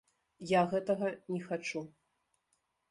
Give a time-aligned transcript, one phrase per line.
[0.51, 1.87] Я гэтага не хачу.